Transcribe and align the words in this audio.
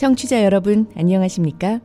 청취자 0.00 0.42
여러분, 0.44 0.86
안녕하십니까? 0.96 1.80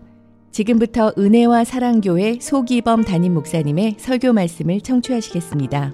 지금부터 0.49 1.11
은혜와 1.17 1.65
사랑교회 1.65 2.37
소기범 2.39 3.03
담임 3.03 3.33
목사님의 3.33 3.97
설교 3.99 4.31
말씀을 4.31 4.79
청취하시겠습니다. 4.79 5.91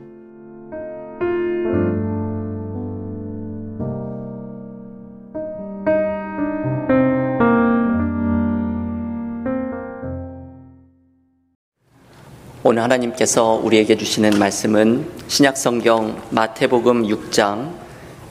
오늘 12.63 12.83
하나님께서 12.83 13.59
우리에게 13.63 13.97
주시는 13.97 14.38
말씀은 14.38 15.08
신약성경 15.27 16.22
마태복음 16.30 17.08
6장 17.08 17.72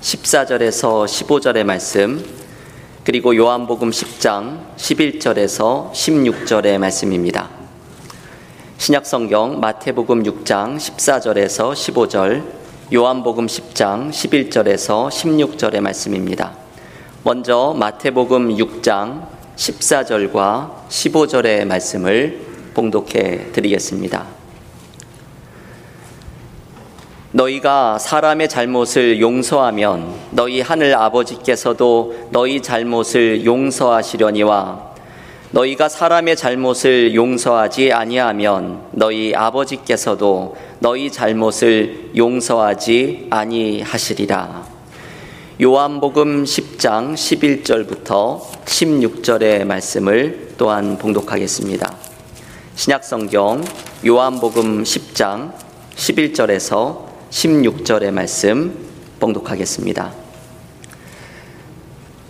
14절에서 0.01 1.07
15절의 1.07 1.65
말씀, 1.65 2.40
그리고 3.11 3.35
요한복음 3.35 3.91
10장 3.91 4.77
11절에서 4.77 5.91
16절의 5.91 6.79
말씀입니다. 6.79 7.51
신약성경 8.79 9.59
마태복음 9.59 10.23
6장 10.23 10.77
14절에서 10.77 11.73
15절, 11.73 12.45
요한복음 12.95 13.47
10장 13.47 14.11
11절에서 14.11 15.09
16절의 15.09 15.81
말씀입니다. 15.81 16.53
먼저 17.25 17.75
마태복음 17.77 18.51
6장 18.51 19.27
14절과 19.57 20.87
15절의 20.89 21.65
말씀을 21.65 22.47
봉독해 22.75 23.51
드리겠습니다. 23.51 24.40
너희가 27.41 27.99
사람의 27.99 28.51
잘못을 28.51 29.19
용서하면 29.19 30.13
너희 30.31 30.61
하늘 30.61 30.95
아버지께서도 30.95 32.29
너희 32.31 32.61
잘못을 32.61 33.47
용서하시려니와 33.47 34.91
너희가 35.53 35.89
사람의 35.89 36.37
잘못을 36.37 37.15
용서하지 37.15 37.93
아니하면 37.93 38.83
너희 38.93 39.35
아버지께서도 39.35 40.55
너희 40.81 41.11
잘못을 41.11 42.11
용서하지 42.15 43.29
아니하시리라. 43.31 44.67
요한복음 45.63 46.45
10장 46.45 47.15
11절부터 47.15 48.41
16절의 48.67 49.65
말씀을 49.65 50.55
또한 50.59 50.99
봉독하겠습니다. 50.99 51.91
신약성경 52.77 53.65
요한복음 54.07 54.85
10장 54.85 55.53
11절에서 55.97 57.10
16절의 57.31 58.11
말씀 58.11 58.77
봉독하겠습니다. 59.21 60.13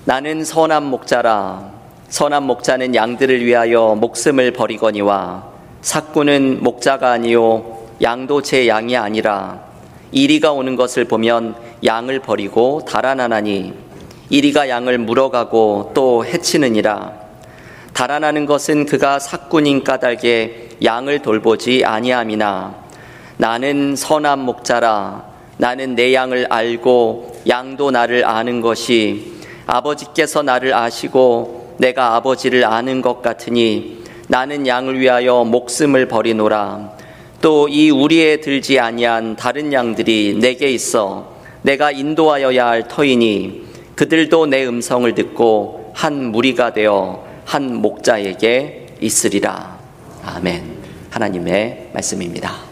나는 0.05 0.45
선한 0.45 0.85
목자라 0.85 1.73
선한 2.09 2.43
목자는 2.43 2.95
양들을 2.95 3.45
위하여 3.45 3.95
목숨을 3.95 4.53
버리거니와 4.53 5.49
사꾼은 5.81 6.63
목자가 6.63 7.13
아니요 7.13 7.79
양도 8.03 8.43
제 8.43 8.69
양이 8.69 8.97
아니라 8.97 9.61
이리가 10.13 10.53
오는 10.53 10.77
것을 10.77 11.05
보면 11.07 11.55
양을 11.85 12.21
버리고 12.21 12.83
달아나나니 12.87 13.73
이리가 14.29 14.69
양을 14.69 14.99
물어가고 14.99 15.93
또 15.95 16.27
해치느니라 16.27 17.13
달아나는 17.95 18.47
것은 18.47 18.87
그가 18.87 19.19
사꾼인 19.19 19.85
까닭에 19.85 20.79
양을 20.83 21.23
돌보지 21.23 21.85
아니함이나 21.85 22.80
나는 23.41 23.97
선한 23.97 24.41
목자라. 24.41 25.25
나는 25.57 25.95
내 25.95 26.13
양을 26.13 26.49
알고 26.51 27.41
양도 27.49 27.91
나를 27.91 28.27
아는 28.27 28.61
것이 28.61 29.33
아버지께서 29.67 30.43
나를 30.43 30.75
아시고 30.75 31.77
내가 31.79 32.17
아버지를 32.17 32.67
아는 32.67 33.01
것 33.01 33.23
같으니 33.23 34.05
나는 34.29 34.67
양을 34.67 35.01
위하여 35.01 35.45
목숨을 35.45 36.07
버리노라. 36.07 36.91
또 37.41 37.67
이 37.71 37.89
우리에 37.89 38.43
들지 38.43 38.79
아니한 38.79 39.37
다른 39.37 39.73
양들이 39.73 40.37
내게 40.39 40.71
있어 40.71 41.33
내가 41.63 41.91
인도하여야 41.93 42.67
할 42.67 42.89
터이니 42.89 43.65
그들도 43.95 44.47
내 44.49 44.67
음성을 44.67 45.15
듣고 45.15 45.93
한 45.95 46.31
무리가 46.31 46.75
되어 46.75 47.25
한 47.47 47.77
목자에게 47.77 48.97
있으리라. 49.01 49.79
아멘. 50.27 50.79
하나님의 51.09 51.89
말씀입니다. 51.95 52.70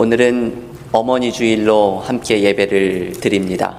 오늘은 0.00 0.54
어머니 0.92 1.30
주일로 1.30 1.98
함께 1.98 2.40
예배를 2.40 3.20
드립니다. 3.20 3.76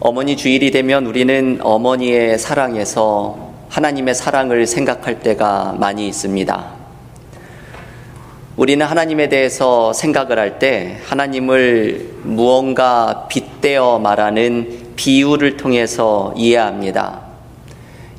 어머니 0.00 0.38
주일이 0.38 0.70
되면 0.70 1.04
우리는 1.04 1.58
어머니의 1.60 2.38
사랑에서 2.38 3.52
하나님의 3.68 4.14
사랑을 4.14 4.66
생각할 4.66 5.20
때가 5.20 5.76
많이 5.78 6.08
있습니다. 6.08 6.64
우리는 8.56 8.86
하나님에 8.86 9.28
대해서 9.28 9.92
생각을 9.92 10.38
할 10.38 10.58
때 10.58 10.96
하나님을 11.04 12.20
무언가 12.22 13.26
빗대어 13.28 13.98
말하는 13.98 14.94
비유를 14.96 15.58
통해서 15.58 16.32
이해합니다. 16.38 17.20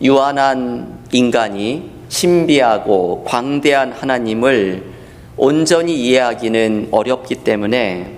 유한한 0.03 0.99
인간이 1.11 1.89
신비하고 2.09 3.23
광대한 3.23 3.93
하나님을 3.93 4.96
온전히 5.37 5.95
이해하기는 5.95 6.87
어렵기 6.89 7.35
때문에 7.35 8.11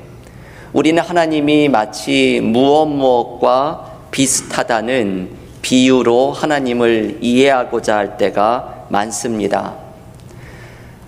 우리는 0.71 1.03
하나님이 1.03 1.67
마치 1.67 2.39
무엇 2.41 2.85
무엇과 2.85 3.91
비슷하다는 4.11 5.29
비유로 5.61 6.31
하나님을 6.31 7.17
이해하고자 7.19 7.97
할 7.97 8.17
때가 8.17 8.85
많습니다. 8.87 9.75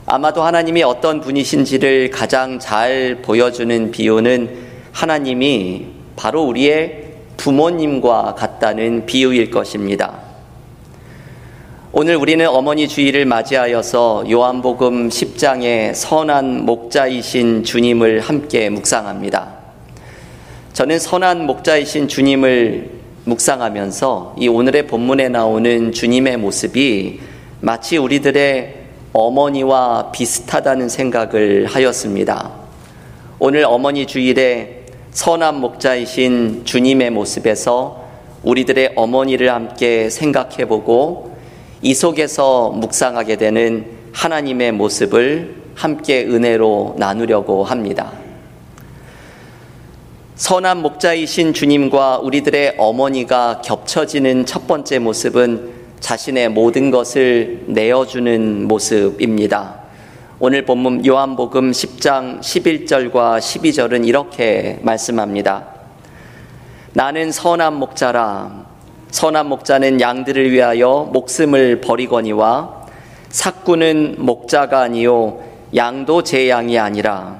아마도 0.05 0.43
하나님이 0.43 0.83
어떤 0.83 1.21
분이신지를 1.21 2.09
가장 2.09 2.59
잘 2.59 3.21
보여주는 3.21 3.91
비유는 3.91 4.57
하나님이 4.91 5.85
바로 6.17 6.43
우리의 6.43 7.13
부모님과 7.37 8.35
같다는 8.35 9.05
비유일 9.05 9.49
것입니다. 9.49 10.30
오늘 11.93 12.15
우리는 12.15 12.47
어머니 12.47 12.87
주일을 12.87 13.25
맞이하여서 13.25 14.23
요한복음 14.31 15.09
10장의 15.09 15.93
선한 15.93 16.65
목자이신 16.65 17.65
주님을 17.65 18.21
함께 18.21 18.69
묵상합니다. 18.69 19.55
저는 20.71 20.99
선한 20.99 21.45
목자이신 21.45 22.07
주님을 22.07 22.91
묵상하면서 23.25 24.35
이 24.39 24.47
오늘의 24.47 24.87
본문에 24.87 25.27
나오는 25.27 25.91
주님의 25.91 26.37
모습이 26.37 27.19
마치 27.59 27.97
우리들의 27.97 28.73
어머니와 29.11 30.13
비슷하다는 30.13 30.87
생각을 30.87 31.65
하였습니다. 31.65 32.51
오늘 33.37 33.65
어머니 33.65 34.05
주일에 34.05 34.85
선한 35.11 35.59
목자이신 35.59 36.61
주님의 36.63 37.09
모습에서 37.09 38.01
우리들의 38.43 38.93
어머니를 38.95 39.51
함께 39.53 40.09
생각해 40.09 40.69
보고 40.69 41.30
이 41.83 41.95
속에서 41.95 42.69
묵상하게 42.69 43.37
되는 43.37 43.85
하나님의 44.13 44.71
모습을 44.73 45.55
함께 45.73 46.23
은혜로 46.23 46.95
나누려고 46.99 47.63
합니다. 47.63 48.11
선한 50.35 50.81
목자이신 50.83 51.53
주님과 51.53 52.19
우리들의 52.19 52.75
어머니가 52.77 53.61
겹쳐지는 53.63 54.45
첫 54.45 54.67
번째 54.67 54.99
모습은 54.99 55.71
자신의 55.99 56.49
모든 56.49 56.91
것을 56.91 57.63
내어주는 57.67 58.67
모습입니다. 58.67 59.81
오늘 60.39 60.65
본문 60.65 61.05
요한복음 61.05 61.71
10장 61.71 62.41
11절과 62.41 63.39
12절은 63.39 64.07
이렇게 64.07 64.79
말씀합니다. 64.83 65.67
나는 66.93 67.31
선한 67.31 67.75
목자라 67.75 68.70
선한 69.11 69.47
목자는 69.47 70.01
양들을 70.01 70.51
위하여 70.51 71.09
목숨을 71.11 71.81
버리거니와 71.81 72.87
사꾼은 73.29 74.15
목자가 74.19 74.81
아니요 74.81 75.39
양도 75.75 76.23
제 76.23 76.49
양이 76.49 76.79
아니라 76.79 77.39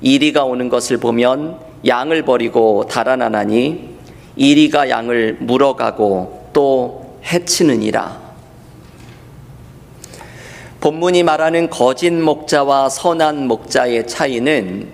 이리가 0.00 0.44
오는 0.44 0.68
것을 0.68 0.98
보면 0.98 1.58
양을 1.86 2.24
버리고 2.24 2.86
달아나나니 2.88 3.90
이리가 4.36 4.88
양을 4.88 5.38
물어가고 5.40 6.50
또 6.52 7.16
해치느니라. 7.24 8.30
본문이 10.80 11.22
말하는 11.22 11.68
거짓 11.68 12.10
목자와 12.10 12.88
선한 12.88 13.46
목자의 13.46 14.06
차이는 14.06 14.88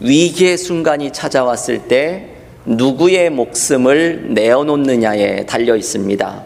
위기의 0.00 0.56
순간이 0.56 1.12
찾아왔을 1.12 1.88
때 1.88 2.35
누구의 2.66 3.30
목숨을 3.30 4.34
내어놓느냐에 4.34 5.46
달려 5.46 5.76
있습니다. 5.76 6.42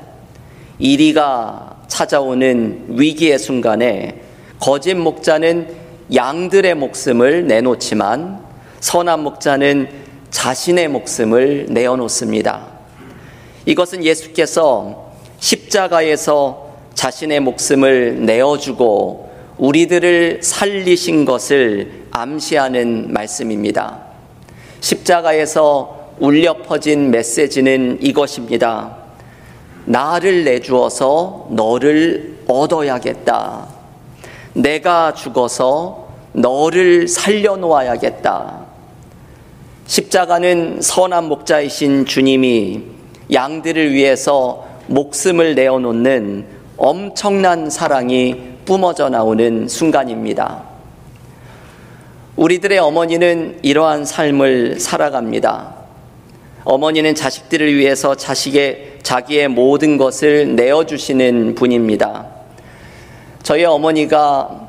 이리가 0.79 1.85
찾아오는 1.89 2.85
위기의 2.89 3.39
순간에 3.39 4.21
거짓 4.61 4.95
목자는 4.95 5.75
양들의 6.15 6.75
목숨을 6.75 7.47
내놓지만 7.47 8.41
선한 8.81 9.23
목자는 9.23 9.89
자신의 10.31 10.89
목숨을 10.89 11.67
내어놓습니다. 11.71 12.67
이것은 13.67 14.05
예수께서 14.05 15.13
십자가에서 15.39 16.71
자신의 16.95 17.41
목숨을 17.41 18.27
내어주고 18.27 19.31
우리들을 19.59 20.41
살리신 20.43 21.25
것을 21.25 22.05
암시하는 22.11 23.13
말씀입니다. 23.13 24.03
십자가에서 24.81 26.00
울려 26.21 26.53
퍼진 26.59 27.11
메시지는 27.11 27.99
이것입니다. 28.03 28.95
나를 29.87 30.45
내주어서 30.45 31.47
너를 31.51 32.41
얻어야겠다. 32.47 33.67
내가 34.53 35.15
죽어서 35.15 36.09
너를 36.33 37.09
살려놓아야겠다. 37.09 38.61
십자가는 39.87 40.83
선한 40.83 41.25
목자이신 41.25 42.05
주님이 42.05 42.83
양들을 43.33 43.93
위해서 43.95 44.67
목숨을 44.89 45.55
내어놓는 45.55 46.47
엄청난 46.77 47.71
사랑이 47.71 48.57
뿜어져 48.67 49.09
나오는 49.09 49.67
순간입니다. 49.69 50.65
우리들의 52.37 52.79
어머니는 52.79 53.59
이러한 53.63 54.05
삶을 54.05 54.79
살아갑니다. 54.79 55.80
어머니는 56.65 57.15
자식들을 57.15 57.75
위해서 57.77 58.15
자식의 58.15 58.99
자기의 59.03 59.49
모든 59.49 59.97
것을 59.97 60.55
내어 60.57 60.85
주시는 60.85 61.55
분입니다. 61.55 62.27
저희 63.43 63.65
어머니가 63.65 64.69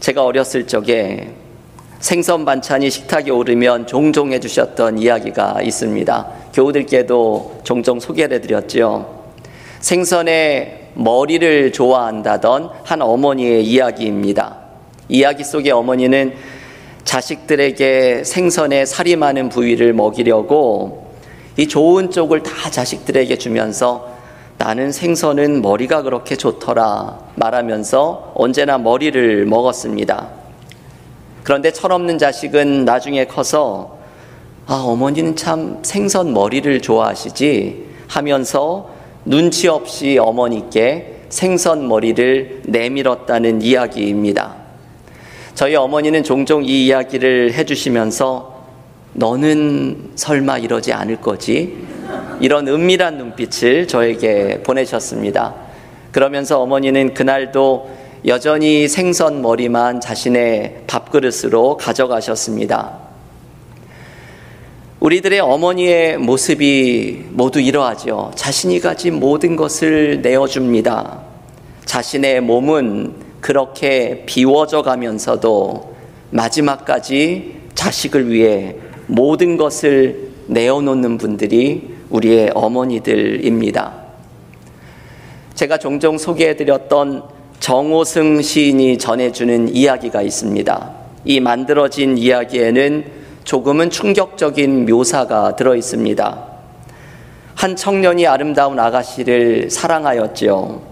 제가 0.00 0.24
어렸을 0.24 0.66
적에 0.66 1.30
생선 2.00 2.44
반찬이 2.44 2.90
식탁에 2.90 3.30
오르면 3.30 3.86
종종 3.86 4.32
해주셨던 4.32 4.98
이야기가 4.98 5.60
있습니다. 5.62 6.28
교우들께도 6.54 7.60
종종 7.62 8.00
소개를 8.00 8.38
해드렸죠. 8.38 9.20
생선의 9.80 10.88
머리를 10.94 11.72
좋아한다던 11.72 12.70
한 12.84 13.02
어머니의 13.02 13.64
이야기입니다. 13.64 14.58
이야기 15.08 15.44
속의 15.44 15.70
어머니는 15.72 16.34
자식들에게 17.04 18.24
생선의 18.24 18.86
살이 18.86 19.16
많은 19.16 19.48
부위를 19.48 19.92
먹이려고 19.92 21.09
이 21.56 21.66
좋은 21.68 22.10
쪽을 22.10 22.42
다 22.42 22.70
자식들에게 22.70 23.36
주면서 23.36 24.10
나는 24.58 24.92
생선은 24.92 25.62
머리가 25.62 26.02
그렇게 26.02 26.36
좋더라 26.36 27.18
말하면서 27.36 28.32
언제나 28.34 28.78
머리를 28.78 29.46
먹었습니다. 29.46 30.28
그런데 31.42 31.72
철없는 31.72 32.18
자식은 32.18 32.84
나중에 32.84 33.24
커서 33.24 33.98
아, 34.66 34.74
어머니는 34.74 35.34
참 35.34 35.78
생선 35.82 36.32
머리를 36.32 36.80
좋아하시지 36.82 37.86
하면서 38.06 38.90
눈치 39.24 39.66
없이 39.66 40.18
어머니께 40.18 41.22
생선 41.28 41.88
머리를 41.88 42.62
내밀었다는 42.66 43.62
이야기입니다. 43.62 44.56
저희 45.54 45.74
어머니는 45.74 46.22
종종 46.22 46.64
이 46.64 46.86
이야기를 46.86 47.54
해주시면서 47.54 48.59
너는 49.12 50.12
설마 50.14 50.58
이러지 50.58 50.92
않을 50.92 51.20
거지? 51.20 51.76
이런 52.40 52.68
은밀한 52.68 53.18
눈빛을 53.18 53.88
저에게 53.88 54.62
보내셨습니다. 54.62 55.54
그러면서 56.12 56.60
어머니는 56.60 57.14
그날도 57.14 57.90
여전히 58.26 58.88
생선 58.88 59.42
머리만 59.42 60.00
자신의 60.00 60.82
밥그릇으로 60.86 61.76
가져가셨습니다. 61.76 62.98
우리들의 65.00 65.40
어머니의 65.40 66.18
모습이 66.18 67.24
모두 67.30 67.60
이러하죠. 67.60 68.32
자신이 68.34 68.80
가진 68.80 69.18
모든 69.18 69.56
것을 69.56 70.20
내어줍니다. 70.20 71.20
자신의 71.86 72.42
몸은 72.42 73.14
그렇게 73.40 74.24
비워져 74.26 74.82
가면서도 74.82 75.96
마지막까지 76.30 77.60
자식을 77.74 78.30
위해 78.30 78.76
모든 79.10 79.56
것을 79.56 80.30
내어놓는 80.46 81.18
분들이 81.18 81.94
우리의 82.10 82.52
어머니들입니다. 82.54 83.92
제가 85.54 85.78
종종 85.78 86.16
소개해드렸던 86.16 87.24
정호승 87.58 88.40
시인이 88.40 88.98
전해주는 88.98 89.74
이야기가 89.74 90.22
있습니다. 90.22 90.90
이 91.24 91.40
만들어진 91.40 92.16
이야기에는 92.16 93.04
조금은 93.42 93.90
충격적인 93.90 94.86
묘사가 94.86 95.56
들어 95.56 95.74
있습니다. 95.74 96.44
한 97.56 97.76
청년이 97.76 98.28
아름다운 98.28 98.78
아가씨를 98.78 99.70
사랑하였지요. 99.70 100.82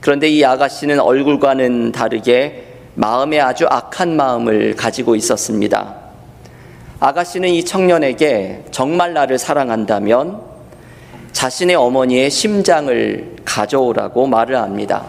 그런데 0.00 0.28
이 0.28 0.44
아가씨는 0.44 0.98
얼굴과는 0.98 1.92
다르게 1.92 2.64
마음에 2.94 3.38
아주 3.38 3.64
악한 3.68 4.16
마음을 4.16 4.74
가지고 4.74 5.14
있었습니다. 5.14 6.07
아가씨는 7.00 7.50
이 7.50 7.64
청년에게 7.64 8.64
정말 8.72 9.12
나를 9.14 9.38
사랑한다면 9.38 10.40
자신의 11.30 11.76
어머니의 11.76 12.28
심장을 12.28 13.36
가져오라고 13.44 14.26
말을 14.26 14.56
합니다. 14.56 15.04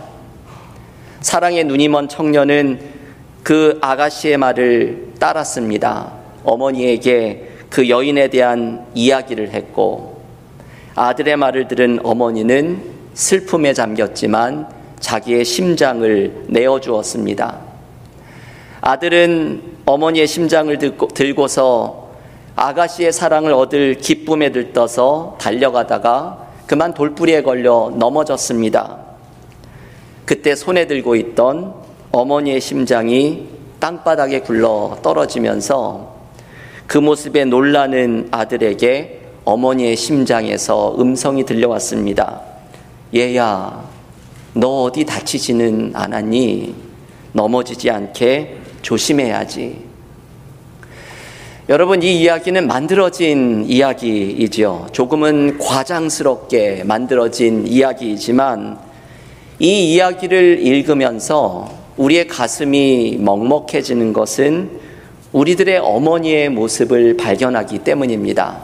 사랑의 1.21 1.63
눈이 1.63 1.87
먼 1.87 2.07
청년은 2.07 2.79
그 3.41 3.79
아가씨의 3.81 4.37
말을 4.37 5.13
따랐습니다. 5.19 6.11
어머니에게 6.43 7.49
그 7.71 7.89
여인에 7.89 8.27
대한 8.29 8.85
이야기를 8.93 9.51
했고 9.53 10.21
아들의 10.95 11.37
말을 11.37 11.67
들은 11.67 11.99
어머니는 12.03 12.83
슬픔에 13.15 13.73
잠겼지만 13.73 14.67
자기의 14.99 15.43
심장을 15.43 16.45
내어주었습니다. 16.47 17.59
아들은 18.81 19.68
어머니의 19.89 20.27
심장을 20.27 20.77
들고 20.77 21.47
서 21.47 22.09
아가씨의 22.55 23.11
사랑을 23.11 23.53
얻을 23.53 23.95
기쁨에 23.95 24.51
들떠서 24.51 25.37
달려가다가 25.39 26.47
그만 26.67 26.93
돌부리에 26.93 27.41
걸려 27.41 27.91
넘어졌습니다. 27.95 28.97
그때 30.25 30.53
손에 30.53 30.85
들고 30.85 31.15
있던 31.15 31.73
어머니의 32.11 32.61
심장이 32.61 33.47
땅바닥에 33.79 34.41
굴러 34.41 34.97
떨어지면서 35.01 36.13
그 36.85 36.99
모습에 36.99 37.45
놀라는 37.45 38.27
아들에게 38.29 39.21
어머니의 39.45 39.95
심장에서 39.95 40.97
음성이 40.99 41.45
들려왔습니다. 41.45 42.41
얘야, 43.15 43.83
너 44.53 44.83
어디 44.83 45.03
다치지는 45.05 45.93
않았니? 45.95 46.75
넘어지지 47.33 47.89
않게 47.89 48.58
조심해야지. 48.81 49.89
여러분, 51.69 52.01
이 52.01 52.21
이야기는 52.21 52.65
만들어진 52.65 53.65
이야기이지요. 53.67 54.87
조금은 54.91 55.59
과장스럽게 55.59 56.83
만들어진 56.85 57.67
이야기이지만 57.67 58.79
이 59.59 59.93
이야기를 59.93 60.65
읽으면서 60.65 61.69
우리의 61.97 62.27
가슴이 62.27 63.17
먹먹해지는 63.19 64.13
것은 64.13 64.79
우리들의 65.31 65.77
어머니의 65.77 66.49
모습을 66.49 67.17
발견하기 67.17 67.79
때문입니다. 67.79 68.63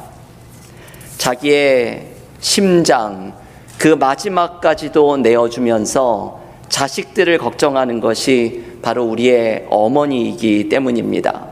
자기의 1.17 2.07
심장, 2.39 3.33
그 3.77 3.89
마지막까지도 3.89 5.17
내어주면서 5.17 6.39
자식들을 6.69 7.37
걱정하는 7.37 7.99
것이 7.99 8.63
바로 8.81 9.05
우리의 9.05 9.65
어머니이기 9.69 10.69
때문입니다. 10.69 11.47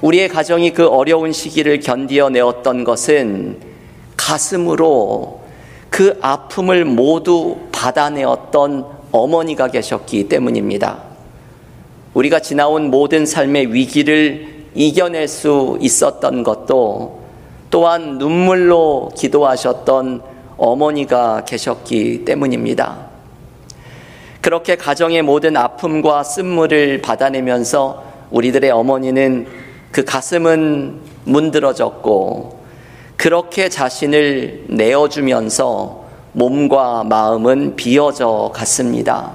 우리의 0.00 0.28
가정이 0.28 0.72
그 0.72 0.86
어려운 0.86 1.32
시기를 1.32 1.80
견디어 1.80 2.28
내었던 2.28 2.84
것은 2.84 3.58
가슴으로 4.16 5.40
그 5.88 6.18
아픔을 6.20 6.84
모두 6.84 7.56
받아내었던 7.72 8.84
어머니가 9.12 9.68
계셨기 9.68 10.28
때문입니다. 10.28 11.02
우리가 12.14 12.40
지나온 12.40 12.90
모든 12.90 13.24
삶의 13.24 13.72
위기를 13.72 14.66
이겨낼 14.74 15.28
수 15.28 15.78
있었던 15.80 16.42
것도 16.42 17.20
또한 17.70 18.18
눈물로 18.18 19.10
기도하셨던 19.16 20.22
어머니가 20.56 21.44
계셨기 21.44 22.24
때문입니다. 22.24 23.05
그렇게 24.46 24.76
가정의 24.76 25.22
모든 25.22 25.56
아픔과 25.56 26.22
쓴물을 26.22 27.02
받아내면서 27.02 28.04
우리들의 28.30 28.70
어머니는 28.70 29.48
그 29.90 30.04
가슴은 30.04 31.00
문드러졌고 31.24 32.60
그렇게 33.16 33.68
자신을 33.68 34.66
내어주면서 34.68 36.04
몸과 36.30 37.02
마음은 37.02 37.74
비어져 37.74 38.52
갔습니다. 38.54 39.32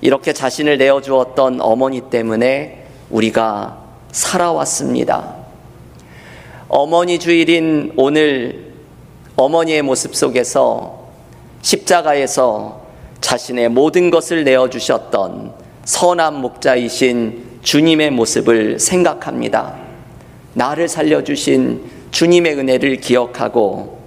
이렇게 0.00 0.32
자신을 0.32 0.78
내어주었던 0.78 1.60
어머니 1.60 2.00
때문에 2.00 2.86
우리가 3.10 3.76
살아왔습니다. 4.10 5.34
어머니 6.68 7.18
주일인 7.18 7.92
오늘 7.94 8.72
어머니의 9.36 9.82
모습 9.82 10.16
속에서 10.16 11.08
십자가에서 11.60 12.87
자신의 13.20 13.68
모든 13.70 14.10
것을 14.10 14.44
내어주셨던 14.44 15.52
선한 15.84 16.40
목자이신 16.40 17.60
주님의 17.62 18.10
모습을 18.10 18.78
생각합니다. 18.78 19.76
나를 20.54 20.88
살려주신 20.88 21.82
주님의 22.10 22.58
은혜를 22.58 22.96
기억하고 22.96 23.98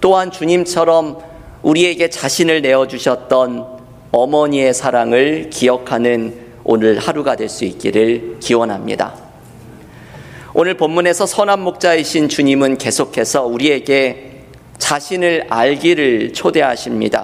또한 0.00 0.30
주님처럼 0.30 1.18
우리에게 1.62 2.08
자신을 2.08 2.62
내어주셨던 2.62 3.66
어머니의 4.12 4.72
사랑을 4.74 5.50
기억하는 5.50 6.34
오늘 6.64 6.98
하루가 6.98 7.36
될 7.36 7.48
수 7.48 7.64
있기를 7.64 8.36
기원합니다. 8.40 9.14
오늘 10.52 10.74
본문에서 10.76 11.26
선한 11.26 11.60
목자이신 11.60 12.28
주님은 12.28 12.78
계속해서 12.78 13.44
우리에게 13.46 14.44
자신을 14.78 15.46
알기를 15.48 16.32
초대하십니다. 16.32 17.19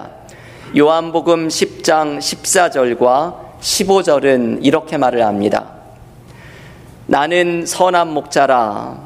요한복음 0.79 1.49
10장 1.49 2.19
14절과 2.19 3.35
15절은 3.63 4.59
이렇게 4.63 4.99
말을 4.99 5.25
합니다. 5.25 5.71
나는 7.07 7.65
선한 7.65 8.13
목자라. 8.13 9.01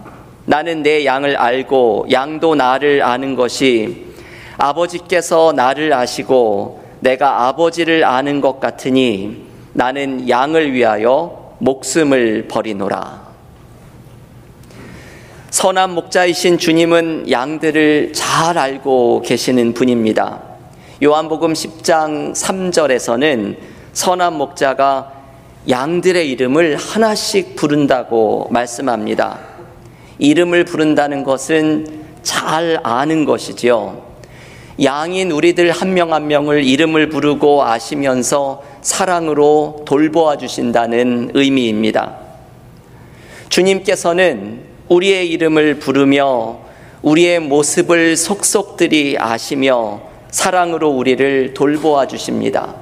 나는 0.47 0.83
내 0.83 1.05
양을 1.05 1.37
알고 1.37 2.07
양도 2.11 2.57
나를 2.57 3.05
아는 3.05 3.37
것이 3.37 4.07
아버지께서 4.57 5.53
나를 5.55 5.93
아시고 5.93 6.83
내가 6.99 7.47
아버지를 7.47 8.05
아는 8.05 8.41
것 8.41 8.59
같으니 8.59 9.47
나는 9.73 10.29
양을 10.29 10.73
위하여 10.73 11.55
목숨을 11.59 12.49
버리노라. 12.49 13.31
선한 15.51 15.95
목자이신 15.95 16.59
주님은 16.59 17.31
양들을 17.31 18.13
잘 18.13 18.59
알고 18.59 19.23
계시는 19.25 19.75
분입니다. 19.75 20.50
요한복음 21.03 21.55
10장 21.55 22.35
3절에서는 22.35 23.57
선한 23.95 24.35
목자가 24.35 25.11
양들의 25.67 26.31
이름을 26.31 26.77
하나씩 26.77 27.57
부른다고 27.57 28.49
말씀합니다. 28.51 29.39
이름을 30.19 30.67
부른다는 30.67 31.25
것은 31.25 32.03
잘 32.23 32.79
아는 32.83 33.25
것이지요. 33.25 34.11
양인 34.83 35.31
우리들 35.31 35.71
한 35.71 35.95
명한 35.95 36.21
한 36.21 36.29
명을 36.29 36.65
이름을 36.65 37.09
부르고 37.09 37.65
아시면서 37.65 38.63
사랑으로 38.83 39.85
돌보아 39.87 40.37
주신다는 40.37 41.31
의미입니다. 41.33 42.19
주님께서는 43.49 44.65
우리의 44.89 45.31
이름을 45.31 45.79
부르며 45.79 46.59
우리의 47.01 47.41
모습을 47.41 48.19
속속들이 48.19 49.17
아시며 49.19 50.10
사랑으로 50.31 50.91
우리를 50.91 51.55
돌보아 51.55 52.07
주십니다. 52.07 52.75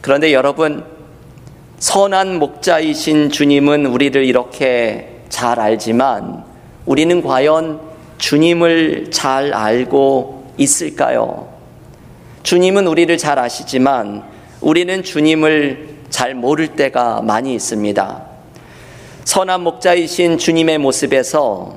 그런데 0.00 0.32
여러분, 0.32 0.84
선한 1.78 2.38
목자이신 2.38 3.30
주님은 3.30 3.86
우리를 3.86 4.24
이렇게 4.24 5.22
잘 5.28 5.60
알지만 5.60 6.44
우리는 6.86 7.22
과연 7.22 7.80
주님을 8.18 9.10
잘 9.10 9.54
알고 9.54 10.52
있을까요? 10.58 11.48
주님은 12.42 12.86
우리를 12.86 13.16
잘 13.16 13.38
아시지만 13.38 14.22
우리는 14.60 15.02
주님을 15.02 15.88
잘 16.10 16.34
모를 16.34 16.68
때가 16.68 17.22
많이 17.22 17.54
있습니다. 17.54 18.22
선한 19.24 19.62
목자이신 19.62 20.38
주님의 20.38 20.78
모습에서 20.78 21.74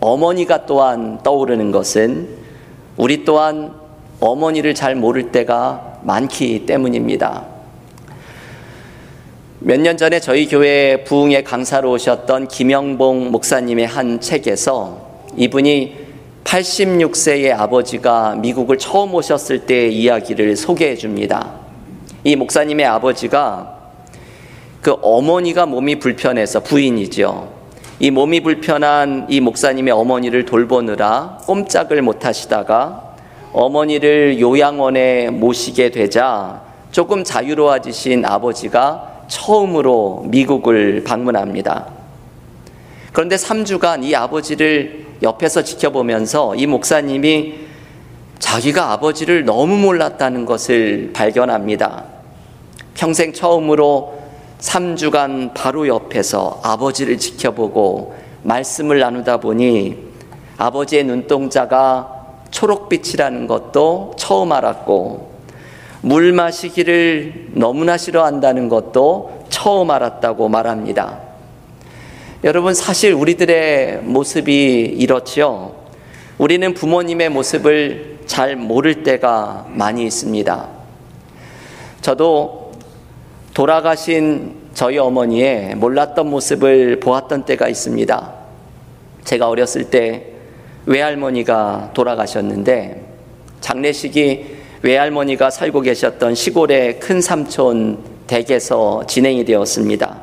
어머니가 0.00 0.66
또한 0.66 1.18
떠오르는 1.22 1.72
것은 1.72 2.28
우리 2.96 3.24
또한 3.24 3.74
어머니를 4.20 4.74
잘 4.74 4.94
모를 4.94 5.30
때가 5.32 6.00
많기 6.02 6.66
때문입니다. 6.66 7.44
몇 9.60 9.80
년 9.80 9.96
전에 9.96 10.20
저희 10.20 10.46
교회 10.46 11.02
부흥의 11.04 11.42
강사로 11.44 11.90
오셨던 11.92 12.48
김영봉 12.48 13.30
목사님의 13.32 13.86
한 13.86 14.20
책에서 14.20 15.06
이분이 15.36 16.06
86세의 16.44 17.52
아버지가 17.58 18.36
미국을 18.36 18.78
처음 18.78 19.14
오셨을 19.14 19.66
때의 19.66 19.94
이야기를 19.96 20.56
소개해 20.56 20.94
줍니다. 20.94 21.54
이 22.22 22.36
목사님의 22.36 22.86
아버지가 22.86 23.76
그 24.82 24.94
어머니가 25.02 25.66
몸이 25.66 25.98
불편해서 25.98 26.60
부인이죠. 26.60 27.52
이 27.98 28.10
몸이 28.10 28.40
불편한 28.40 29.26
이 29.28 29.40
목사님의 29.40 29.92
어머니를 29.92 30.44
돌보느라 30.44 31.38
꼼짝을 31.46 32.02
못 32.02 32.24
하시다가 32.24 33.05
어머니를 33.52 34.40
요양원에 34.40 35.30
모시게 35.30 35.90
되자 35.90 36.62
조금 36.90 37.24
자유로워지신 37.24 38.24
아버지가 38.24 39.24
처음으로 39.28 40.24
미국을 40.28 41.04
방문합니다. 41.04 41.86
그런데 43.12 43.36
3주간 43.36 44.04
이 44.04 44.14
아버지를 44.14 45.06
옆에서 45.22 45.62
지켜보면서 45.62 46.54
이 46.56 46.66
목사님이 46.66 47.54
자기가 48.38 48.92
아버지를 48.92 49.44
너무 49.44 49.76
몰랐다는 49.78 50.44
것을 50.44 51.10
발견합니다. 51.12 52.04
평생 52.94 53.32
처음으로 53.32 54.18
3주간 54.58 55.52
바로 55.54 55.88
옆에서 55.88 56.60
아버지를 56.62 57.18
지켜보고 57.18 58.14
말씀을 58.42 59.00
나누다 59.00 59.38
보니 59.38 59.96
아버지의 60.56 61.04
눈동자가 61.04 62.15
초록빛이라는 62.50 63.46
것도 63.46 64.14
처음 64.16 64.52
알았고 64.52 65.36
물 66.02 66.32
마시기를 66.32 67.48
너무나 67.52 67.96
싫어한다는 67.96 68.68
것도 68.68 69.46
처음 69.48 69.90
알았다고 69.90 70.48
말합니다. 70.48 71.20
여러분, 72.44 72.74
사실 72.74 73.12
우리들의 73.12 74.02
모습이 74.02 74.94
이렇지요. 74.98 75.74
우리는 76.38 76.74
부모님의 76.74 77.30
모습을 77.30 78.18
잘 78.26 78.56
모를 78.56 79.02
때가 79.02 79.66
많이 79.70 80.04
있습니다. 80.04 80.68
저도 82.02 82.72
돌아가신 83.54 84.54
저희 84.74 84.98
어머니의 84.98 85.74
몰랐던 85.76 86.28
모습을 86.28 87.00
보았던 87.00 87.46
때가 87.46 87.68
있습니다. 87.68 88.32
제가 89.24 89.48
어렸을 89.48 89.90
때 89.90 90.35
외할머니가 90.86 91.90
돌아가셨는데 91.94 93.04
장례식이 93.60 94.56
외할머니가 94.82 95.50
살고 95.50 95.80
계셨던 95.80 96.34
시골의 96.34 97.00
큰 97.00 97.20
삼촌 97.20 97.98
댁에서 98.26 99.04
진행이 99.06 99.44
되었습니다. 99.44 100.22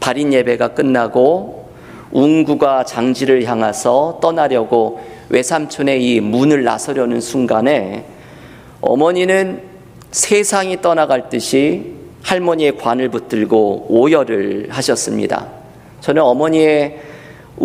발인 0.00 0.32
예배가 0.32 0.68
끝나고 0.68 1.68
웅구가 2.12 2.84
장지를 2.84 3.44
향해서 3.44 4.18
떠나려고 4.22 5.00
외삼촌의 5.30 6.04
이 6.04 6.20
문을 6.20 6.62
나서려는 6.62 7.20
순간에 7.20 8.04
어머니는 8.80 9.62
세상이 10.10 10.80
떠나갈 10.82 11.28
듯이 11.28 11.94
할머니의 12.22 12.76
관을 12.76 13.08
붙들고 13.08 13.86
오열을 13.88 14.68
하셨습니다. 14.70 15.48
저는 16.00 16.22
어머니의 16.22 17.00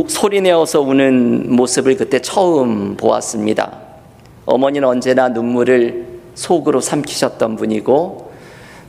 소리내어서 0.08 0.82
우는 0.82 1.56
모습을 1.56 1.98
그때 1.98 2.20
처음 2.20 2.96
보았습니다. 2.96 3.72
어머니는 4.46 4.88
언제나 4.88 5.30
눈물을 5.30 6.08
속으로 6.36 6.80
삼키셨던 6.80 7.56
분이고 7.56 8.32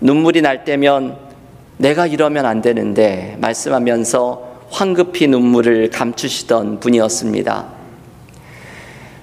눈물이 0.01 0.43
날 0.43 0.65
때면 0.65 1.17
내가 1.79 2.07
이러면 2.07 2.47
안 2.47 2.61
되는데 2.61 3.37
말씀하면서 3.41 4.51
황급히 4.71 5.27
눈물을 5.27 5.91
감추시던 5.91 6.81
분이었습니다. 6.81 7.67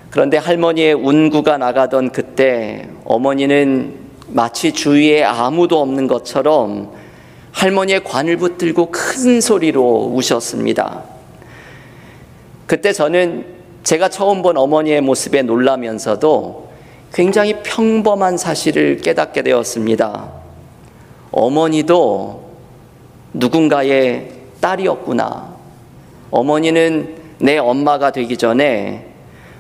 그런데 0.10 0.38
할머니의 0.38 0.94
운구가 0.94 1.58
나가던 1.58 2.12
그때 2.12 2.90
어머니는 3.06 4.08
마치 4.30 4.74
주위에 4.74 5.24
아무도 5.24 5.80
없는 5.80 6.08
것처럼 6.08 6.92
할머니의 7.52 8.04
관을 8.04 8.38
붙들고 8.38 8.90
큰 8.92 9.40
소리로 9.40 10.12
우셨습니다. 10.14 11.17
그때 12.68 12.92
저는 12.92 13.46
제가 13.84 14.10
처음 14.10 14.42
본 14.42 14.58
어머니의 14.58 15.00
모습에 15.00 15.42
놀라면서도 15.42 16.68
굉장히 17.14 17.56
평범한 17.64 18.38
사실을 18.38 18.98
깨닫게 18.98 19.42
되었습니다. 19.42 20.30
어머니도 21.32 22.44
누군가의 23.34 24.34
딸이었구나. 24.60 25.56
어머니는 26.30 27.16
내 27.40 27.58
엄마가 27.58 28.12
되기 28.12 28.36
전에 28.36 29.08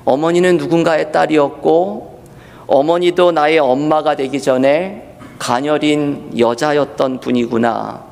어머니는 0.03 0.57
누군가의 0.57 1.13
딸이었고 1.13 2.21
어머니도 2.67 3.31
나의 3.31 3.59
엄마가 3.59 4.17
되기 4.17 4.41
전에 4.41 5.15
가녀린 5.39 6.37
여자였던 6.37 7.21
분이구나. 7.21 8.03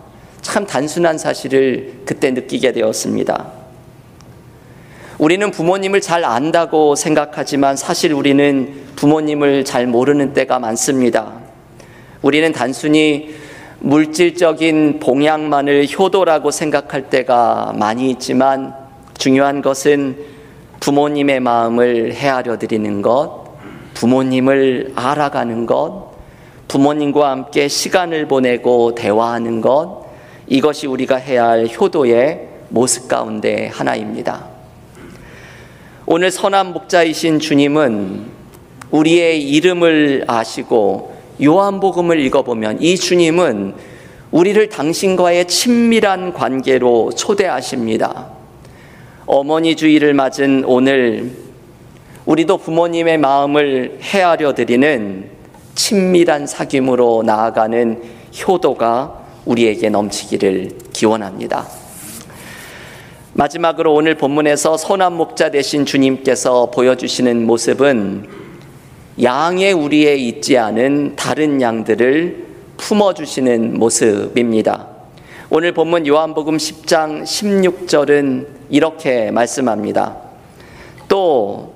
참 0.41 0.65
단순한 0.65 1.17
사실을 1.17 2.03
그때 2.05 2.31
느끼게 2.31 2.71
되었습니다. 2.71 3.64
우리는 5.17 5.49
부모님을 5.49 6.01
잘 6.01 6.25
안다고 6.25 6.95
생각하지만 6.95 7.77
사실 7.77 8.11
우리는 8.11 8.73
부모님을 8.97 9.63
잘 9.63 9.87
모르는 9.87 10.33
때가 10.33 10.59
많습니다. 10.59 11.31
우리는 12.21 12.51
단순히 12.51 13.33
물질적인 13.79 14.99
봉양만을 14.99 15.87
효도라고 15.87 16.51
생각할 16.51 17.09
때가 17.09 17.73
많이 17.77 18.09
있지만 18.09 18.73
중요한 19.17 19.61
것은 19.61 20.17
부모님의 20.81 21.39
마음을 21.39 22.13
헤아려 22.13 22.57
드리는 22.57 23.01
것, 23.01 23.45
부모님을 23.93 24.93
알아가는 24.95 25.65
것, 25.65 26.11
부모님과 26.67 27.29
함께 27.31 27.69
시간을 27.69 28.27
보내고 28.27 28.95
대화하는 28.95 29.61
것, 29.61 30.07
이것이 30.47 30.87
우리가 30.87 31.15
해야 31.15 31.47
할 31.47 31.67
효도의 31.67 32.49
모습 32.67 33.07
가운데 33.07 33.67
하나입니다. 33.67 34.54
오늘 36.07 36.29
선한 36.29 36.73
목자이신 36.73 37.39
주님은 37.39 38.25
우리의 38.91 39.41
이름을 39.41 40.25
아시고 40.27 41.15
요한복음을 41.43 42.19
읽어보면 42.19 42.79
이 42.83 42.95
주님은 42.95 43.73
우리를 44.29 44.69
당신과의 44.69 45.47
친밀한 45.47 46.31
관계로 46.31 47.09
초대하십니다. 47.11 48.27
어머니 49.25 49.75
주의를 49.75 50.13
맞은 50.13 50.65
오늘 50.67 51.31
우리도 52.27 52.59
부모님의 52.59 53.17
마음을 53.17 53.97
헤아려 54.03 54.53
드리는 54.53 55.27
친밀한 55.73 56.45
사귐으로 56.45 57.25
나아가는 57.25 58.03
효도가 58.47 59.21
우리에게 59.45 59.89
넘치기를 59.89 60.69
기원합니다. 60.93 61.84
마지막으로 63.37 63.93
오늘 63.93 64.15
본문에서 64.15 64.77
선한 64.77 65.13
목자 65.13 65.51
되신 65.51 65.85
주님께서 65.85 66.71
보여주시는 66.71 67.45
모습은 67.45 68.27
양의 69.21 69.73
우리에 69.73 70.15
있지 70.15 70.57
않은 70.57 71.17
다른 71.17 71.61
양들을 71.61 72.45
품어주시는 72.77 73.77
모습입니다. 73.77 74.87
오늘 75.49 75.73
본문 75.73 76.07
요한복음 76.07 76.57
10장 76.57 77.23
16절은 77.23 78.47
이렇게 78.69 79.31
말씀합니다. 79.31 80.17
또 81.09 81.75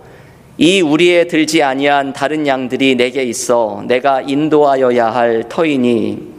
이 0.61 0.81
우리에 0.81 1.23
들지 1.23 1.63
아니한 1.63 2.11
다른 2.11 2.45
양들이 2.45 2.95
내게 2.95 3.23
있어 3.23 3.81
내가 3.87 4.19
인도하여야 4.19 5.05
할 5.09 5.45
터이니 5.47 6.33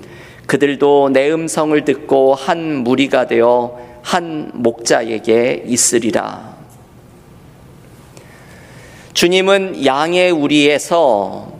그들도 0.45 1.09
내 1.15 1.33
음성을 1.33 1.83
듣고 1.87 2.35
한 2.35 2.85
무리가 2.85 3.27
되어 3.27 3.90
한 4.11 4.51
목자에게 4.55 5.63
있으리라. 5.69 6.57
주님은 9.13 9.87
양의 9.87 10.33
우리에서 10.33 11.53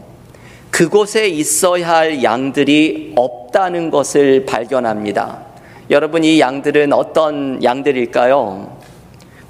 그곳에 0.69 1.29
있어야 1.29 1.87
할 1.87 2.21
양들이 2.21 3.13
없다는 3.15 3.89
것을 3.89 4.45
발견합니다. 4.45 5.45
여러분, 5.91 6.25
이 6.25 6.41
양들은 6.41 6.91
어떤 6.91 7.63
양들일까요? 7.63 8.79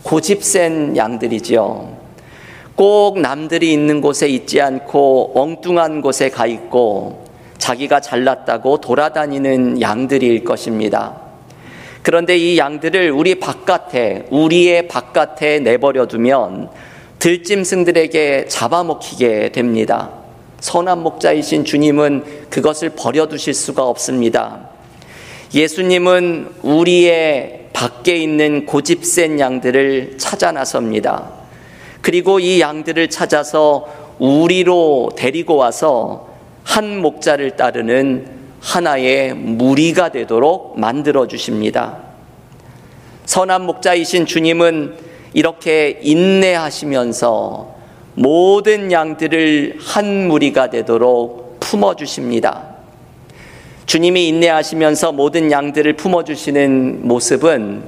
고집센 0.03 0.95
양들이지요. 0.95 1.97
꼭 2.75 3.19
남들이 3.19 3.73
있는 3.73 4.01
곳에 4.01 4.27
있지 4.29 4.61
않고 4.61 5.31
엉뚱한 5.33 6.01
곳에 6.01 6.29
가 6.29 6.45
있고 6.45 7.25
자기가 7.57 7.99
잘났다고 7.99 8.77
돌아다니는 8.77 9.81
양들일 9.81 10.43
것입니다. 10.43 11.20
그런데 12.01 12.37
이 12.37 12.57
양들을 12.57 13.11
우리 13.11 13.35
바깥에, 13.35 14.25
우리의 14.29 14.87
바깥에 14.87 15.59
내버려 15.59 16.07
두면 16.07 16.69
들짐승들에게 17.19 18.47
잡아먹히게 18.47 19.51
됩니다. 19.51 20.09
선한 20.59 21.03
목자이신 21.03 21.65
주님은 21.65 22.49
그것을 22.49 22.89
버려두실 22.89 23.53
수가 23.53 23.85
없습니다. 23.87 24.69
예수님은 25.53 26.55
우리의 26.63 27.67
밖에 27.73 28.15
있는 28.15 28.65
고집센 28.65 29.39
양들을 29.39 30.17
찾아 30.17 30.51
나섭니다. 30.51 31.29
그리고 32.01 32.39
이 32.39 32.59
양들을 32.59 33.09
찾아서 33.09 33.87
우리로 34.17 35.11
데리고 35.15 35.55
와서 35.55 36.29
한 36.63 36.99
목자를 37.01 37.57
따르는 37.57 38.40
하나의 38.61 39.33
무리가 39.33 40.09
되도록 40.09 40.79
만들어 40.79 41.27
주십니다. 41.27 41.97
선한 43.25 43.65
목자이신 43.65 44.25
주님은 44.25 44.95
이렇게 45.33 45.99
인내하시면서 46.01 47.75
모든 48.13 48.91
양들을 48.91 49.77
한 49.79 50.27
무리가 50.27 50.69
되도록 50.69 51.59
품어 51.59 51.95
주십니다. 51.95 52.67
주님이 53.85 54.27
인내하시면서 54.27 55.11
모든 55.11 55.51
양들을 55.51 55.93
품어 55.93 56.23
주시는 56.23 57.07
모습은 57.07 57.83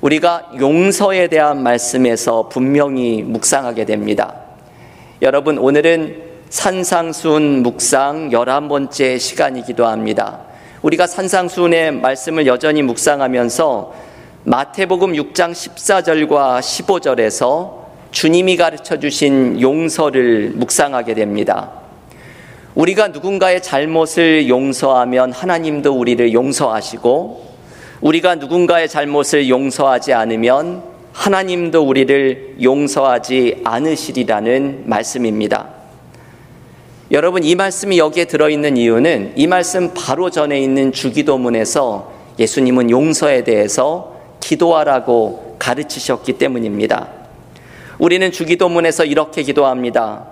우리가 0.00 0.52
용서에 0.58 1.28
대한 1.28 1.62
말씀에서 1.62 2.48
분명히 2.48 3.22
묵상하게 3.22 3.84
됩니다. 3.84 4.34
여러분, 5.20 5.58
오늘은 5.58 6.29
산상순 6.50 7.62
묵상 7.62 8.32
열한 8.32 8.68
번째 8.68 9.18
시간이기도 9.18 9.86
합니다. 9.86 10.40
우리가 10.82 11.06
산상순의 11.06 11.92
말씀을 11.92 12.44
여전히 12.48 12.82
묵상하면서 12.82 13.94
마태복음 14.42 15.12
6장 15.12 15.52
14절과 15.52 16.58
15절에서 16.58 17.74
주님이 18.10 18.56
가르쳐 18.56 18.98
주신 18.98 19.60
용서를 19.60 20.50
묵상하게 20.56 21.14
됩니다. 21.14 21.70
우리가 22.74 23.08
누군가의 23.08 23.62
잘못을 23.62 24.48
용서하면 24.48 25.30
하나님도 25.30 25.96
우리를 25.96 26.32
용서하시고 26.32 27.48
우리가 28.00 28.34
누군가의 28.34 28.88
잘못을 28.88 29.48
용서하지 29.48 30.14
않으면 30.14 30.82
하나님도 31.12 31.80
우리를 31.80 32.56
용서하지 32.60 33.60
않으시리라는 33.62 34.82
말씀입니다. 34.86 35.79
여러분 37.12 37.42
이 37.42 37.56
말씀이 37.56 37.98
여기에 37.98 38.26
들어있는 38.26 38.76
이유는 38.76 39.32
이 39.34 39.48
말씀 39.48 39.92
바로 39.94 40.30
전에 40.30 40.60
있는 40.60 40.92
주기도문에서 40.92 42.12
예수님은 42.38 42.88
용서에 42.90 43.42
대해서 43.42 44.16
기도하라고 44.38 45.56
가르치셨기 45.58 46.34
때문입니다. 46.34 47.08
우리는 47.98 48.30
주기도문에서 48.30 49.04
이렇게 49.04 49.42
기도합니다. 49.42 50.24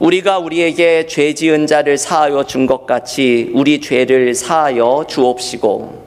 우리가 0.00 0.40
우리에게 0.40 1.06
죄 1.06 1.32
지은 1.32 1.68
자를 1.68 1.96
사하여 1.96 2.44
준 2.44 2.66
것 2.66 2.86
같이 2.86 3.52
우리 3.54 3.80
죄를 3.80 4.34
사하여 4.34 5.04
주옵시고 5.08 6.02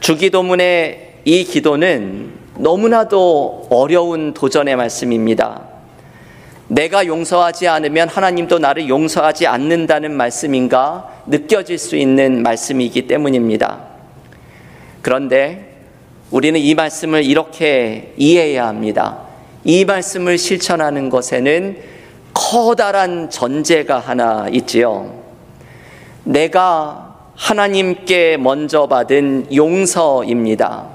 주기도문의 0.00 1.14
이 1.24 1.44
기도는 1.44 2.32
너무나도 2.58 3.68
어려운 3.70 4.34
도전의 4.34 4.76
말씀입니다. 4.76 5.69
내가 6.70 7.04
용서하지 7.04 7.66
않으면 7.66 8.08
하나님도 8.08 8.60
나를 8.60 8.88
용서하지 8.88 9.48
않는다는 9.48 10.12
말씀인가 10.12 11.10
느껴질 11.26 11.78
수 11.78 11.96
있는 11.96 12.44
말씀이기 12.44 13.08
때문입니다. 13.08 13.80
그런데 15.02 15.78
우리는 16.30 16.60
이 16.60 16.74
말씀을 16.76 17.24
이렇게 17.24 18.14
이해해야 18.16 18.68
합니다. 18.68 19.18
이 19.64 19.84
말씀을 19.84 20.38
실천하는 20.38 21.10
것에는 21.10 21.76
커다란 22.32 23.30
전제가 23.30 23.98
하나 23.98 24.46
있지요. 24.52 25.24
내가 26.22 27.16
하나님께 27.34 28.36
먼저 28.36 28.86
받은 28.86 29.48
용서입니다. 29.52 30.86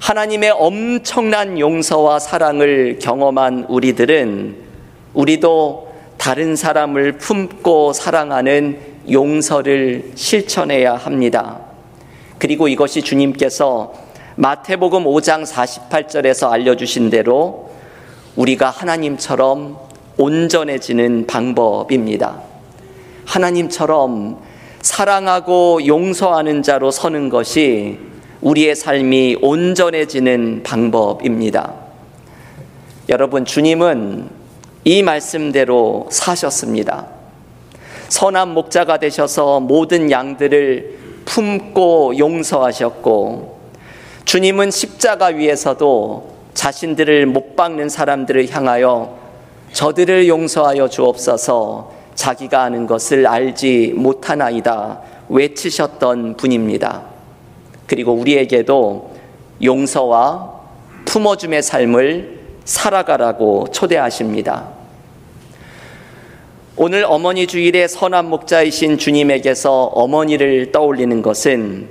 하나님의 0.00 0.50
엄청난 0.50 1.60
용서와 1.60 2.18
사랑을 2.18 2.98
경험한 3.00 3.66
우리들은 3.68 4.69
우리도 5.14 5.90
다른 6.16 6.54
사람을 6.54 7.18
품고 7.18 7.92
사랑하는 7.92 8.78
용서를 9.10 10.12
실천해야 10.14 10.94
합니다. 10.94 11.60
그리고 12.38 12.68
이것이 12.68 13.02
주님께서 13.02 13.92
마태복음 14.36 15.04
5장 15.04 15.44
48절에서 15.46 16.50
알려주신 16.50 17.10
대로 17.10 17.70
우리가 18.36 18.70
하나님처럼 18.70 19.78
온전해지는 20.16 21.26
방법입니다. 21.26 22.42
하나님처럼 23.26 24.38
사랑하고 24.82 25.86
용서하는 25.86 26.62
자로 26.62 26.90
서는 26.90 27.28
것이 27.28 27.98
우리의 28.40 28.74
삶이 28.74 29.38
온전해지는 29.42 30.62
방법입니다. 30.62 31.74
여러분, 33.08 33.44
주님은 33.44 34.39
이 34.84 35.02
말씀대로 35.02 36.08
사셨습니다. 36.10 37.06
선한 38.08 38.54
목자가 38.54 38.98
되셔서 38.98 39.60
모든 39.60 40.10
양들을 40.10 40.98
품고 41.24 42.18
용서하셨고, 42.18 43.60
주님은 44.24 44.70
십자가 44.70 45.26
위에서도 45.26 46.34
자신들을 46.54 47.26
못 47.26 47.56
박는 47.56 47.88
사람들을 47.88 48.50
향하여 48.50 49.18
저들을 49.72 50.28
용서하여 50.28 50.88
주옵소서 50.88 51.92
자기가 52.14 52.62
아는 52.62 52.86
것을 52.86 53.26
알지 53.26 53.94
못하나이다 53.96 55.00
외치셨던 55.28 56.36
분입니다. 56.36 57.02
그리고 57.86 58.12
우리에게도 58.12 59.16
용서와 59.62 60.60
품어줌의 61.04 61.62
삶을 61.62 62.39
살아가라고 62.70 63.66
초대하십니다. 63.72 64.68
오늘 66.76 67.04
어머니 67.04 67.48
주일의 67.48 67.88
선한 67.88 68.30
목자이신 68.30 68.96
주님에게서 68.96 69.86
어머니를 69.86 70.70
떠올리는 70.70 71.20
것은 71.20 71.88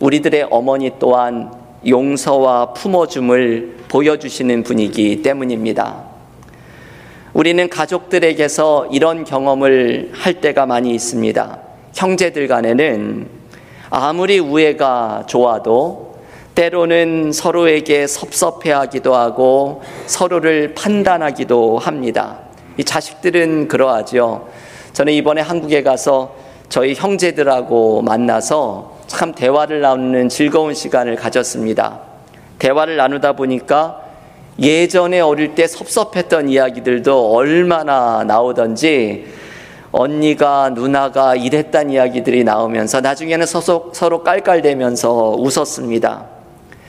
우리들의 0.00 0.48
어머니 0.50 0.90
또한 0.98 1.52
용서와 1.86 2.72
품어줌을 2.72 3.76
보여주시는 3.88 4.62
분이기 4.62 5.20
때문입니다. 5.20 6.04
우리는 7.34 7.68
가족들에게서 7.68 8.88
이런 8.92 9.24
경험을 9.24 10.12
할 10.14 10.40
때가 10.40 10.64
많이 10.64 10.94
있습니다. 10.94 11.58
형제들 11.94 12.48
간에는 12.48 13.28
아무리 13.90 14.38
우애가 14.38 15.24
좋아도 15.26 16.09
때로는 16.60 17.32
서로에게 17.32 18.06
섭섭해하기도 18.06 19.14
하고 19.14 19.80
서로를 20.04 20.74
판단하기도 20.74 21.78
합니다. 21.78 22.40
이 22.76 22.84
자식들은 22.84 23.66
그러하죠. 23.66 24.46
저는 24.92 25.14
이번에 25.14 25.40
한국에 25.40 25.82
가서 25.82 26.34
저희 26.68 26.92
형제들하고 26.92 28.02
만나서 28.02 28.98
참 29.06 29.32
대화를 29.32 29.80
나누는 29.80 30.28
즐거운 30.28 30.74
시간을 30.74 31.16
가졌습니다. 31.16 32.00
대화를 32.58 32.98
나누다 32.98 33.32
보니까 33.32 34.02
예전에 34.60 35.20
어릴 35.20 35.54
때 35.54 35.66
섭섭했던 35.66 36.50
이야기들도 36.50 37.32
얼마나 37.32 38.22
나오던지 38.24 39.24
언니가 39.92 40.68
누나가 40.68 41.34
이랬단 41.36 41.88
이야기들이 41.88 42.44
나오면서 42.44 43.00
나중에는 43.00 43.46
서로, 43.46 43.90
서로 43.94 44.22
깔깔대면서 44.22 45.36
웃었습니다. 45.38 46.29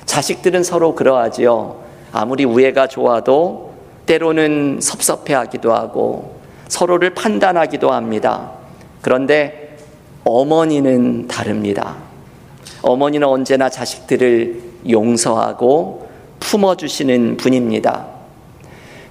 자식들은 0.05 0.63
서로 0.63 0.95
그러하지요. 0.95 1.81
아무리 2.11 2.43
우애가 2.45 2.87
좋아도 2.87 3.73
때로는 4.05 4.79
섭섭해 4.81 5.33
하기도 5.33 5.73
하고 5.73 6.39
서로를 6.67 7.13
판단하기도 7.13 7.91
합니다. 7.91 8.51
그런데 9.01 9.77
어머니는 10.23 11.27
다릅니다. 11.27 11.95
어머니는 12.81 13.27
언제나 13.27 13.69
자식들을 13.69 14.61
용서하고 14.89 16.09
품어주시는 16.39 17.37
분입니다. 17.37 18.07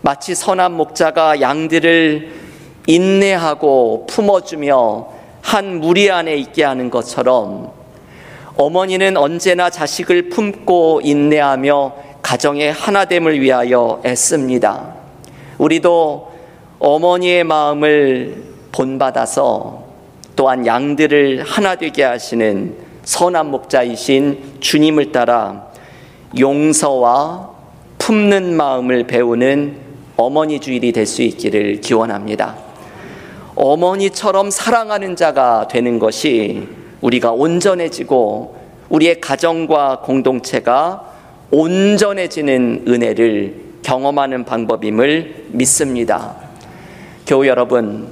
마치 0.03 0.35
선한 0.35 0.73
목자가 0.73 1.41
양들을 1.41 2.33
인내하고 2.87 4.07
품어주며 4.09 5.09
한 5.43 5.81
무리 5.81 6.11
안에 6.11 6.37
있게 6.37 6.65
하는 6.65 6.91
것처럼 6.91 7.73
어머니는 8.61 9.17
언제나 9.17 9.71
자식을 9.71 10.29
품고 10.29 11.01
인내하며 11.03 11.95
가정의 12.21 12.71
하나됨을 12.71 13.41
위하여 13.41 14.03
애씁니다. 14.05 14.97
우리도 15.57 16.31
어머니의 16.79 17.45
마음을 17.45 18.45
본받아서 18.71 19.85
또한 20.37 20.67
양들을 20.67 21.43
하나 21.43 21.75
되게 21.75 22.03
하시는 22.05 22.77
선한 23.03 23.51
목자이신 23.51 24.59
주님을 24.61 25.11
따라 25.11 25.71
용서와 26.39 27.49
품는 27.97 28.55
마음을 28.59 29.05
배우는 29.07 29.79
어머니 30.19 30.61
주일이 30.61 30.93
될 30.93 31.07
수 31.07 31.23
있기를 31.23 31.81
기원합니다. 31.81 32.57
어머니처럼 33.55 34.51
사랑하는 34.51 35.17
자가 35.17 35.67
되는 35.67 35.99
것이 35.99 36.80
우리가 37.01 37.33
온전해지고 37.33 38.57
우리의 38.89 39.21
가정과 39.21 40.01
공동체가 40.01 41.07
온전해지는 41.51 42.85
은혜를 42.87 43.55
경험하는 43.83 44.45
방법임을 44.45 45.47
믿습니다. 45.49 46.37
교우 47.27 47.47
여러분, 47.47 48.09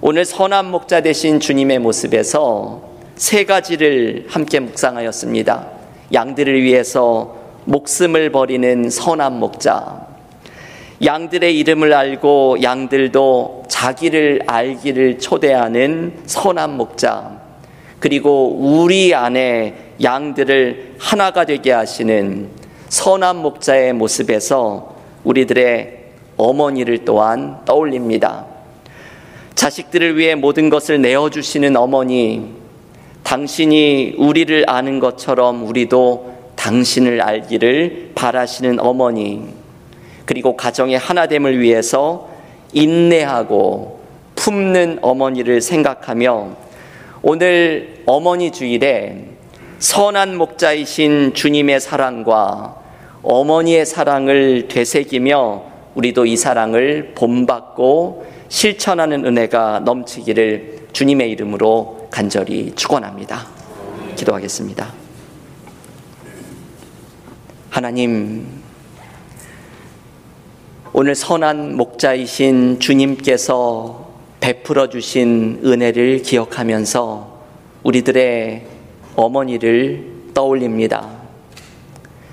오늘 0.00 0.24
선한 0.24 0.70
목자 0.70 1.00
되신 1.00 1.40
주님의 1.40 1.80
모습에서 1.80 2.82
세 3.16 3.44
가지를 3.44 4.26
함께 4.28 4.60
묵상하였습니다. 4.60 5.68
양들을 6.12 6.62
위해서 6.62 7.36
목숨을 7.64 8.30
버리는 8.30 8.88
선한 8.88 9.38
목자, 9.38 10.06
양들의 11.04 11.58
이름을 11.58 11.92
알고 11.92 12.62
양들도 12.62 13.64
자기를 13.68 14.42
알기를 14.46 15.18
초대하는 15.18 16.14
선한 16.26 16.76
목자, 16.76 17.45
그리고 17.98 18.54
우리 18.58 19.14
안에 19.14 19.92
양들을 20.02 20.96
하나가 20.98 21.44
되게 21.44 21.72
하시는 21.72 22.48
선한 22.88 23.36
목자의 23.36 23.92
모습에서 23.94 24.96
우리들의 25.24 26.04
어머니를 26.36 27.04
또한 27.04 27.58
떠올립니다. 27.64 28.46
자식들을 29.54 30.16
위해 30.18 30.34
모든 30.34 30.68
것을 30.68 31.00
내어주시는 31.00 31.76
어머니, 31.76 32.54
당신이 33.22 34.14
우리를 34.18 34.64
아는 34.68 35.00
것처럼 35.00 35.66
우리도 35.66 36.34
당신을 36.56 37.22
알기를 37.22 38.12
바라시는 38.14 38.78
어머니, 38.78 39.42
그리고 40.26 40.56
가정의 40.56 40.98
하나됨을 40.98 41.58
위해서 41.60 42.28
인내하고 42.72 44.00
품는 44.34 44.98
어머니를 45.00 45.60
생각하며 45.62 46.65
오늘 47.28 48.04
어머니 48.06 48.52
주일에 48.52 49.26
선한 49.80 50.36
목자이신 50.36 51.34
주님의 51.34 51.80
사랑과 51.80 52.80
어머니의 53.24 53.84
사랑을 53.84 54.68
되새기며 54.68 55.64
우리도 55.96 56.26
이 56.26 56.36
사랑을 56.36 57.14
본받고 57.16 58.26
실천하는 58.48 59.24
은혜가 59.24 59.80
넘치기를 59.80 60.86
주님의 60.92 61.32
이름으로 61.32 62.06
간절히 62.12 62.72
축원합니다. 62.76 63.48
기도하겠습니다. 64.14 64.94
하나님 67.70 68.46
오늘 70.92 71.16
선한 71.16 71.76
목자이신 71.76 72.78
주님께서 72.78 74.05
베풀어 74.46 74.88
주신 74.88 75.60
은혜를 75.64 76.22
기억하면서 76.22 77.40
우리들의 77.82 78.64
어머니를 79.16 80.06
떠올립니다. 80.34 81.10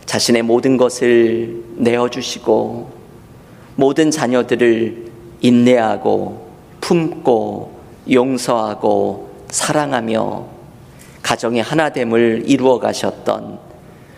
자신의 0.05 0.43
모든 0.43 0.77
것을 0.77 1.63
내어주시고 1.75 2.91
모든 3.77 4.11
자녀들을 4.11 5.07
인내하고 5.41 6.51
품고 6.81 7.79
용서하고 8.11 9.31
사랑하며 9.49 10.45
가정의 11.23 11.63
하나됨을 11.63 12.43
이루어 12.45 12.77
가셨던 12.77 13.57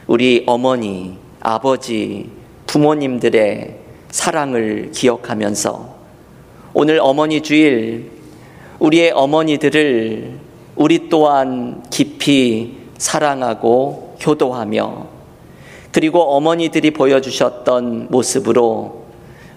우리 0.07 0.43
어머니, 0.47 1.17
아버지, 1.39 2.29
부모님들의 2.67 3.77
사랑을 4.09 4.91
기억하면서 4.91 5.94
오늘 6.77 6.99
어머니 7.01 7.39
주일 7.39 8.11
우리의 8.79 9.11
어머니들을 9.11 10.39
우리 10.75 11.07
또한 11.07 11.81
깊이 11.89 12.75
사랑하고 12.97 14.17
효도하며 14.25 15.07
그리고 15.93 16.35
어머니들이 16.35 16.91
보여주셨던 16.91 18.07
모습으로 18.09 19.05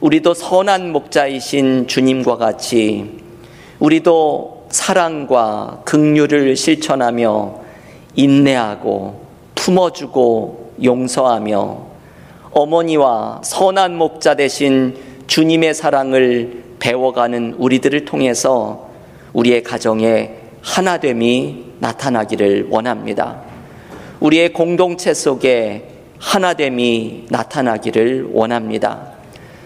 우리도 0.00 0.32
선한 0.32 0.92
목자이신 0.92 1.88
주님과 1.88 2.36
같이 2.36 3.18
우리도 3.80 4.68
사랑과 4.70 5.82
긍휼을 5.86 6.54
실천하며 6.54 7.54
인내하고 8.14 9.26
품어주고 9.56 10.74
용서하며 10.84 11.78
어머니와 12.52 13.40
선한 13.42 13.96
목자 13.96 14.36
대신 14.36 14.96
주님의 15.26 15.74
사랑을 15.74 16.67
배워가는 16.78 17.54
우리들을 17.58 18.04
통해서 18.04 18.88
우리의 19.32 19.62
가정에 19.62 20.32
하나됨이 20.62 21.74
나타나기를 21.78 22.68
원합니다. 22.70 23.42
우리의 24.20 24.52
공동체 24.52 25.14
속에 25.14 25.88
하나됨이 26.18 27.26
나타나기를 27.30 28.30
원합니다. 28.32 29.12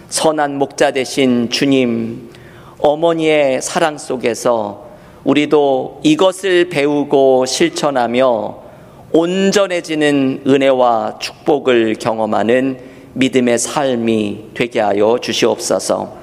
선한 0.09 0.57
목자 0.57 0.91
되신 0.91 1.49
주님, 1.49 2.29
어머니의 2.77 3.61
사랑 3.61 3.97
속에서 3.97 4.87
우리도 5.23 6.01
이것을 6.03 6.69
배우고 6.69 7.45
실천하며 7.45 8.63
온전해지는 9.11 10.43
은혜와 10.45 11.17
축복을 11.19 11.95
경험하는 11.95 12.79
믿음의 13.13 13.57
삶이 13.57 14.49
되게 14.53 14.79
하여 14.79 15.17
주시옵소서. 15.21 16.22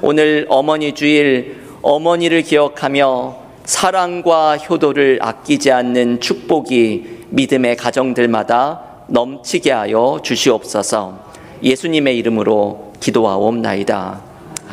오늘 0.00 0.46
어머니 0.48 0.94
주일 0.94 1.60
어머니를 1.82 2.42
기억하며 2.42 3.36
사랑과 3.64 4.56
효도를 4.56 5.18
아끼지 5.20 5.70
않는 5.72 6.20
축복이 6.20 7.26
믿음의 7.30 7.76
가정들마다 7.76 9.04
넘치게 9.08 9.70
하여 9.70 10.20
주시옵소서. 10.22 11.28
예수님의 11.62 12.16
이름으로 12.18 12.92
기도하옵나이다. 13.00 14.22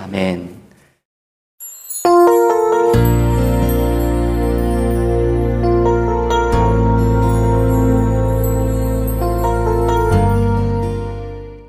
아멘. 0.04 0.55